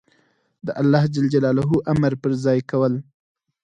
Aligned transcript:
د 0.65 0.67
الله 0.81 1.03
امر 1.91 2.13
په 2.21 2.27
ځای 2.43 2.59
کول 2.69 2.93